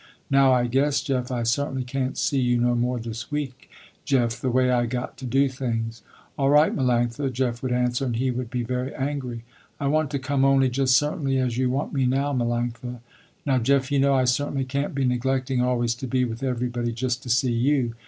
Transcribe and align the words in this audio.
Now 0.31 0.51
I 0.51 0.65
guess 0.65 0.99
Jeff, 1.01 1.29
I 1.31 1.43
certainly 1.43 1.83
can't 1.83 2.17
see 2.17 2.39
you 2.39 2.57
no 2.57 2.73
more 2.73 2.99
this 2.99 3.29
week 3.29 3.69
Jeff, 4.03 4.39
the 4.41 4.49
way 4.49 4.71
I 4.71 4.87
got 4.87 5.15
to 5.17 5.25
do 5.27 5.47
things." 5.47 6.01
"All 6.39 6.49
right 6.49 6.75
Melanctha," 6.75 7.31
Jeff 7.31 7.61
would 7.61 7.71
answer 7.71 8.05
and 8.05 8.15
he 8.15 8.31
would 8.31 8.49
be 8.49 8.63
very 8.63 8.95
angry. 8.95 9.43
"I 9.79 9.85
want 9.85 10.09
to 10.09 10.17
come 10.17 10.43
only 10.43 10.71
just 10.71 10.97
certainly 10.97 11.37
as 11.37 11.59
you 11.59 11.69
want 11.69 11.93
me 11.93 12.07
now 12.07 12.33
Melanctha." 12.33 12.99
"Now 13.45 13.59
Jeff 13.59 13.91
you 13.91 13.99
know 13.99 14.15
I 14.15 14.25
certainly 14.25 14.65
can't 14.65 14.95
be 14.95 15.05
neglecting 15.05 15.61
always 15.61 15.93
to 16.01 16.07
be 16.07 16.25
with 16.25 16.41
everybody 16.41 16.93
just 16.93 17.21
to 17.21 17.29
see 17.29 17.53
you. 17.53 17.93